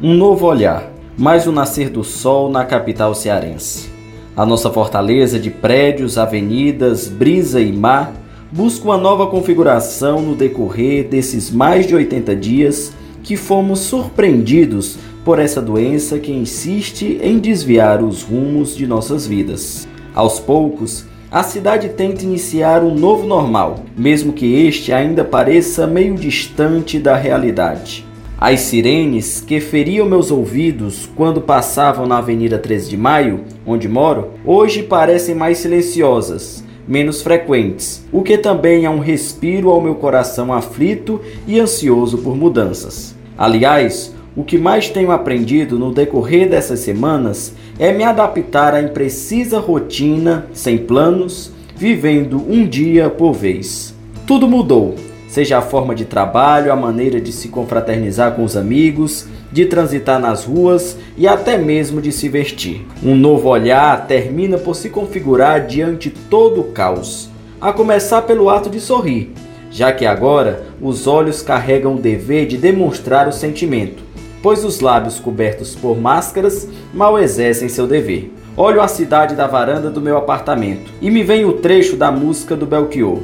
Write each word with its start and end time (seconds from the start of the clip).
Um 0.00 0.14
novo 0.14 0.46
olhar, 0.46 0.92
mais 1.18 1.48
o 1.48 1.50
nascer 1.50 1.90
do 1.90 2.04
sol 2.04 2.48
na 2.48 2.64
capital 2.64 3.16
cearense. 3.16 3.90
A 4.36 4.46
nossa 4.46 4.70
fortaleza 4.70 5.40
de 5.40 5.50
prédios, 5.50 6.16
avenidas, 6.16 7.08
brisa 7.08 7.60
e 7.60 7.72
mar 7.72 8.12
busca 8.52 8.84
uma 8.84 8.96
nova 8.96 9.26
configuração 9.26 10.22
no 10.22 10.36
decorrer 10.36 11.08
desses 11.08 11.50
mais 11.50 11.84
de 11.84 11.96
80 11.96 12.36
dias 12.36 12.92
que 13.24 13.36
fomos 13.36 13.80
surpreendidos 13.80 14.96
por 15.24 15.40
essa 15.40 15.60
doença 15.60 16.16
que 16.20 16.30
insiste 16.30 17.18
em 17.20 17.40
desviar 17.40 18.00
os 18.00 18.22
rumos 18.22 18.76
de 18.76 18.86
nossas 18.86 19.26
vidas. 19.26 19.88
Aos 20.14 20.38
poucos, 20.38 21.06
a 21.28 21.42
cidade 21.42 21.88
tenta 21.88 22.22
iniciar 22.22 22.84
um 22.84 22.94
novo 22.94 23.26
normal, 23.26 23.80
mesmo 23.96 24.32
que 24.32 24.64
este 24.64 24.92
ainda 24.92 25.24
pareça 25.24 25.88
meio 25.88 26.14
distante 26.14 27.00
da 27.00 27.16
realidade. 27.16 28.07
As 28.40 28.60
sirenes 28.60 29.40
que 29.40 29.58
feriam 29.58 30.08
meus 30.08 30.30
ouvidos 30.30 31.10
quando 31.16 31.40
passavam 31.40 32.06
na 32.06 32.18
Avenida 32.18 32.56
13 32.56 32.90
de 32.90 32.96
Maio, 32.96 33.40
onde 33.66 33.88
moro, 33.88 34.28
hoje 34.46 34.84
parecem 34.84 35.34
mais 35.34 35.58
silenciosas, 35.58 36.62
menos 36.86 37.20
frequentes, 37.20 38.06
o 38.12 38.22
que 38.22 38.38
também 38.38 38.84
é 38.84 38.90
um 38.90 39.00
respiro 39.00 39.70
ao 39.70 39.80
meu 39.80 39.96
coração 39.96 40.52
aflito 40.52 41.20
e 41.48 41.58
ansioso 41.58 42.18
por 42.18 42.36
mudanças. 42.36 43.12
Aliás, 43.36 44.14
o 44.36 44.44
que 44.44 44.56
mais 44.56 44.88
tenho 44.88 45.10
aprendido 45.10 45.76
no 45.76 45.92
decorrer 45.92 46.48
dessas 46.48 46.78
semanas 46.78 47.52
é 47.76 47.92
me 47.92 48.04
adaptar 48.04 48.72
à 48.72 48.80
imprecisa 48.80 49.58
rotina, 49.58 50.46
sem 50.52 50.78
planos, 50.78 51.50
vivendo 51.74 52.40
um 52.48 52.64
dia 52.64 53.10
por 53.10 53.32
vez. 53.32 53.92
Tudo 54.24 54.46
mudou 54.46 54.94
seja 55.28 55.58
a 55.58 55.62
forma 55.62 55.94
de 55.94 56.06
trabalho, 56.06 56.72
a 56.72 56.76
maneira 56.76 57.20
de 57.20 57.30
se 57.30 57.48
confraternizar 57.48 58.32
com 58.32 58.42
os 58.42 58.56
amigos, 58.56 59.28
de 59.52 59.66
transitar 59.66 60.18
nas 60.18 60.44
ruas 60.44 60.96
e 61.16 61.28
até 61.28 61.56
mesmo 61.56 62.00
de 62.00 62.10
se 62.10 62.28
vestir. 62.28 62.84
Um 63.04 63.14
novo 63.14 63.48
olhar 63.48 64.06
termina 64.06 64.58
por 64.58 64.74
se 64.74 64.88
configurar 64.88 65.66
diante 65.66 66.10
todo 66.10 66.62
o 66.62 66.72
caos, 66.72 67.28
a 67.60 67.72
começar 67.72 68.22
pelo 68.22 68.48
ato 68.48 68.70
de 68.70 68.80
sorrir, 68.80 69.32
já 69.70 69.92
que 69.92 70.06
agora 70.06 70.64
os 70.80 71.06
olhos 71.06 71.42
carregam 71.42 71.94
o 71.94 72.00
dever 72.00 72.46
de 72.46 72.56
demonstrar 72.56 73.28
o 73.28 73.32
sentimento, 73.32 74.02
pois 74.42 74.64
os 74.64 74.80
lábios 74.80 75.20
cobertos 75.20 75.74
por 75.74 76.00
máscaras 76.00 76.66
mal 76.94 77.18
exercem 77.18 77.68
seu 77.68 77.86
dever. 77.86 78.32
Olho 78.56 78.80
a 78.80 78.88
cidade 78.88 79.36
da 79.36 79.46
varanda 79.46 79.88
do 79.88 80.00
meu 80.00 80.16
apartamento 80.16 80.90
e 81.00 81.10
me 81.10 81.22
vem 81.22 81.44
o 81.44 81.52
trecho 81.54 81.96
da 81.96 82.10
música 82.10 82.56
do 82.56 82.66
Belchior. 82.66 83.20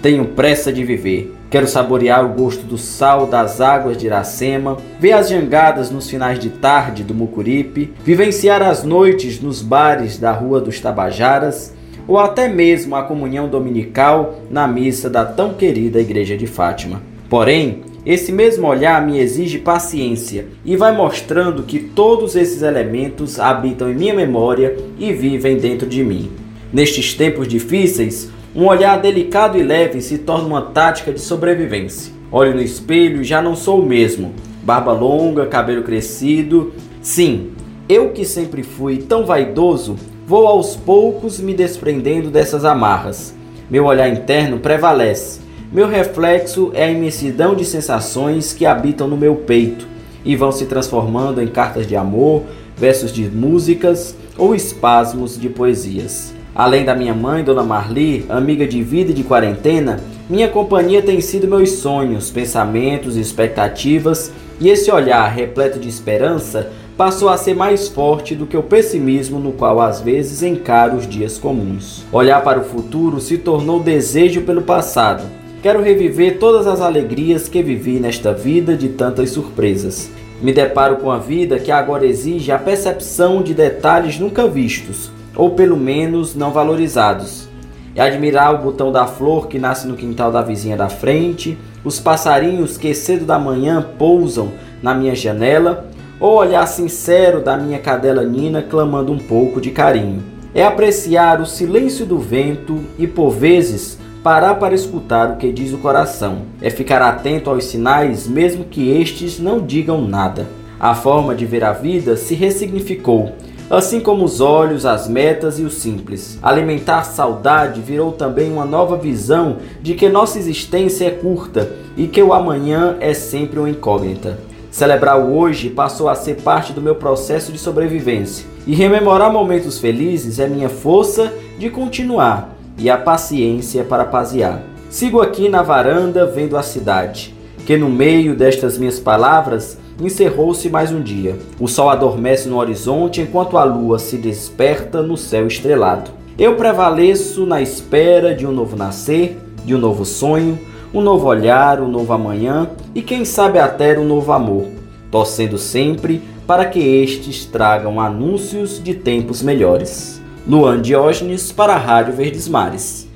Tenho 0.00 0.24
pressa 0.28 0.72
de 0.72 0.82
viver, 0.82 1.34
Quero 1.50 1.66
saborear 1.66 2.24
o 2.24 2.28
gosto 2.28 2.64
do 2.64 2.78
sal 2.78 3.26
das 3.26 3.60
águas 3.60 3.96
de 3.96 4.06
Iracema, 4.06 4.76
ver 5.00 5.12
as 5.12 5.28
jangadas 5.28 5.90
nos 5.90 6.08
finais 6.08 6.38
de 6.38 6.48
tarde 6.48 7.02
do 7.02 7.12
Mucuripe, 7.12 7.92
vivenciar 8.04 8.62
as 8.62 8.84
noites 8.84 9.40
nos 9.40 9.60
bares 9.60 10.16
da 10.16 10.30
Rua 10.30 10.60
dos 10.60 10.78
Tabajaras, 10.78 11.74
ou 12.06 12.18
até 12.18 12.46
mesmo 12.46 12.94
a 12.94 13.02
comunhão 13.02 13.48
dominical 13.48 14.42
na 14.48 14.68
missa 14.68 15.10
da 15.10 15.24
tão 15.24 15.52
querida 15.52 16.00
Igreja 16.00 16.36
de 16.36 16.46
Fátima. 16.46 17.02
Porém, 17.28 17.82
esse 18.06 18.30
mesmo 18.30 18.68
olhar 18.68 19.04
me 19.04 19.18
exige 19.18 19.58
paciência 19.58 20.46
e 20.64 20.76
vai 20.76 20.96
mostrando 20.96 21.64
que 21.64 21.80
todos 21.80 22.36
esses 22.36 22.62
elementos 22.62 23.40
habitam 23.40 23.90
em 23.90 23.94
minha 23.94 24.14
memória 24.14 24.76
e 24.96 25.12
vivem 25.12 25.56
dentro 25.56 25.88
de 25.88 26.04
mim. 26.04 26.30
Nestes 26.72 27.12
tempos 27.12 27.48
difíceis, 27.48 28.30
um 28.54 28.66
olhar 28.66 29.00
delicado 29.00 29.56
e 29.56 29.62
leve 29.62 30.00
se 30.00 30.18
torna 30.18 30.46
uma 30.46 30.62
tática 30.62 31.12
de 31.12 31.20
sobrevivência. 31.20 32.12
Olho 32.32 32.54
no 32.54 32.60
espelho 32.60 33.22
já 33.22 33.40
não 33.40 33.54
sou 33.54 33.80
o 33.80 33.86
mesmo. 33.86 34.32
Barba 34.62 34.92
longa, 34.92 35.46
cabelo 35.46 35.84
crescido. 35.84 36.72
Sim, 37.00 37.52
eu 37.88 38.10
que 38.10 38.24
sempre 38.24 38.62
fui 38.62 38.98
tão 38.98 39.24
vaidoso, 39.24 39.96
vou 40.26 40.46
aos 40.46 40.74
poucos 40.74 41.38
me 41.38 41.54
desprendendo 41.54 42.28
dessas 42.30 42.64
amarras. 42.64 43.34
Meu 43.70 43.84
olhar 43.84 44.08
interno 44.08 44.58
prevalece. 44.58 45.40
Meu 45.72 45.86
reflexo 45.86 46.72
é 46.74 46.84
a 46.84 46.90
imensidão 46.90 47.54
de 47.54 47.64
sensações 47.64 48.52
que 48.52 48.66
habitam 48.66 49.06
no 49.06 49.16
meu 49.16 49.36
peito 49.36 49.86
e 50.24 50.34
vão 50.34 50.50
se 50.50 50.66
transformando 50.66 51.40
em 51.40 51.46
cartas 51.46 51.86
de 51.86 51.94
amor, 51.94 52.42
versos 52.76 53.12
de 53.12 53.28
músicas 53.28 54.16
ou 54.36 54.54
espasmos 54.54 55.40
de 55.40 55.48
poesias. 55.48 56.39
Além 56.54 56.84
da 56.84 56.94
minha 56.94 57.14
mãe, 57.14 57.44
Dona 57.44 57.62
Marli, 57.62 58.26
amiga 58.28 58.66
de 58.66 58.82
vida 58.82 59.12
e 59.12 59.14
de 59.14 59.22
quarentena, 59.22 60.00
minha 60.28 60.48
companhia 60.48 61.00
tem 61.00 61.20
sido 61.20 61.48
meus 61.48 61.72
sonhos, 61.72 62.30
pensamentos 62.30 63.16
expectativas, 63.16 64.32
e 64.60 64.68
esse 64.68 64.90
olhar 64.90 65.26
repleto 65.28 65.78
de 65.78 65.88
esperança 65.88 66.70
passou 66.96 67.28
a 67.30 67.36
ser 67.36 67.54
mais 67.54 67.88
forte 67.88 68.34
do 68.34 68.46
que 68.46 68.56
o 68.56 68.62
pessimismo 68.62 69.38
no 69.38 69.52
qual 69.52 69.80
às 69.80 70.00
vezes 70.00 70.42
encaro 70.42 70.96
os 70.96 71.08
dias 71.08 71.38
comuns. 71.38 72.04
Olhar 72.12 72.42
para 72.42 72.60
o 72.60 72.64
futuro 72.64 73.20
se 73.20 73.38
tornou 73.38 73.80
desejo 73.80 74.42
pelo 74.42 74.60
passado. 74.60 75.22
Quero 75.62 75.82
reviver 75.82 76.38
todas 76.38 76.66
as 76.66 76.80
alegrias 76.80 77.48
que 77.48 77.62
vivi 77.62 77.98
nesta 77.98 78.32
vida 78.32 78.76
de 78.76 78.90
tantas 78.90 79.30
surpresas. 79.30 80.10
Me 80.42 80.52
deparo 80.52 80.96
com 80.96 81.10
a 81.10 81.18
vida 81.18 81.58
que 81.58 81.70
agora 81.70 82.06
exige 82.06 82.52
a 82.52 82.58
percepção 82.58 83.42
de 83.42 83.54
detalhes 83.54 84.18
nunca 84.18 84.46
vistos, 84.46 85.10
ou 85.36 85.50
pelo 85.50 85.76
menos 85.76 86.34
não 86.34 86.52
valorizados. 86.52 87.48
É 87.94 88.02
admirar 88.02 88.54
o 88.54 88.58
botão 88.58 88.92
da 88.92 89.06
flor 89.06 89.48
que 89.48 89.58
nasce 89.58 89.86
no 89.86 89.96
quintal 89.96 90.30
da 90.30 90.42
vizinha 90.42 90.76
da 90.76 90.88
frente, 90.88 91.58
os 91.84 91.98
passarinhos 91.98 92.76
que 92.76 92.94
cedo 92.94 93.24
da 93.24 93.38
manhã 93.38 93.84
pousam 93.98 94.52
na 94.82 94.94
minha 94.94 95.14
janela, 95.14 95.86
ou 96.20 96.36
olhar 96.36 96.66
sincero 96.66 97.40
da 97.40 97.56
minha 97.56 97.78
cadela 97.78 98.22
Nina 98.22 98.62
clamando 98.62 99.10
um 99.10 99.18
pouco 99.18 99.60
de 99.60 99.70
carinho. 99.70 100.22
É 100.54 100.64
apreciar 100.64 101.40
o 101.40 101.46
silêncio 101.46 102.04
do 102.04 102.18
vento 102.18 102.80
e, 102.98 103.06
por 103.06 103.30
vezes, 103.30 103.98
parar 104.22 104.56
para 104.56 104.74
escutar 104.74 105.30
o 105.30 105.36
que 105.36 105.50
diz 105.50 105.72
o 105.72 105.78
coração. 105.78 106.42
É 106.60 106.68
ficar 106.68 107.00
atento 107.00 107.48
aos 107.48 107.64
sinais, 107.64 108.28
mesmo 108.28 108.64
que 108.64 108.90
estes 108.90 109.38
não 109.38 109.60
digam 109.60 110.06
nada. 110.06 110.46
A 110.78 110.94
forma 110.94 111.34
de 111.34 111.46
ver 111.46 111.64
a 111.64 111.72
vida 111.72 112.16
se 112.16 112.34
ressignificou 112.34 113.32
assim 113.70 114.00
como 114.00 114.24
os 114.24 114.40
olhos, 114.40 114.84
as 114.84 115.08
metas 115.08 115.60
e 115.60 115.62
o 115.62 115.70
simples. 115.70 116.38
Alimentar 116.42 117.04
saudade 117.04 117.80
virou 117.80 118.10
também 118.10 118.52
uma 118.52 118.64
nova 118.64 118.96
visão 118.96 119.58
de 119.80 119.94
que 119.94 120.08
nossa 120.08 120.38
existência 120.38 121.06
é 121.06 121.10
curta 121.10 121.70
e 121.96 122.08
que 122.08 122.20
o 122.20 122.32
amanhã 122.32 122.96
é 123.00 123.14
sempre 123.14 123.60
uma 123.60 123.70
incógnita. 123.70 124.38
Celebrar 124.72 125.20
o 125.20 125.36
hoje 125.36 125.70
passou 125.70 126.08
a 126.08 126.14
ser 126.14 126.42
parte 126.42 126.72
do 126.72 126.80
meu 126.80 126.94
processo 126.94 127.52
de 127.52 127.58
sobrevivência, 127.58 128.46
e 128.66 128.74
rememorar 128.74 129.32
momentos 129.32 129.78
felizes 129.78 130.38
é 130.38 130.46
minha 130.46 130.68
força 130.68 131.32
de 131.58 131.70
continuar 131.70 132.56
e 132.78 132.88
a 132.88 132.96
paciência 132.96 133.82
para 133.84 134.04
pasear. 134.04 134.62
Sigo 134.88 135.20
aqui 135.20 135.48
na 135.48 135.62
varanda 135.62 136.26
vendo 136.26 136.56
a 136.56 136.62
cidade, 136.62 137.34
que 137.66 137.76
no 137.76 137.88
meio 137.88 138.34
destas 138.34 138.78
minhas 138.78 138.98
palavras 138.98 139.76
encerrou-se 140.00 140.68
mais 140.68 140.90
um 140.90 141.00
dia. 141.00 141.38
O 141.58 141.68
sol 141.68 141.90
adormece 141.90 142.48
no 142.48 142.58
horizonte 142.58 143.20
enquanto 143.20 143.58
a 143.58 143.64
lua 143.64 143.98
se 143.98 144.16
desperta 144.16 145.02
no 145.02 145.16
céu 145.16 145.46
estrelado. 145.46 146.10
Eu 146.38 146.56
prevaleço 146.56 147.44
na 147.44 147.60
espera 147.60 148.34
de 148.34 148.46
um 148.46 148.52
novo 148.52 148.76
nascer, 148.76 149.38
de 149.64 149.74
um 149.74 149.78
novo 149.78 150.04
sonho, 150.04 150.58
um 150.92 151.00
novo 151.00 151.26
olhar, 151.26 151.80
um 151.80 151.88
novo 151.88 152.12
amanhã 152.12 152.70
e 152.94 153.02
quem 153.02 153.24
sabe 153.24 153.58
até 153.58 153.98
um 153.98 154.06
novo 154.06 154.32
amor, 154.32 154.66
torcendo 155.10 155.58
sempre 155.58 156.22
para 156.46 156.64
que 156.64 156.80
estes 156.80 157.44
tragam 157.44 158.00
anúncios 158.00 158.82
de 158.82 158.94
tempos 158.94 159.42
melhores. 159.42 160.20
Luan 160.48 160.80
Diógenes 160.80 161.52
para 161.52 161.74
a 161.74 161.78
Rádio 161.78 162.14
Verdes 162.14 162.48
Mares. 162.48 163.09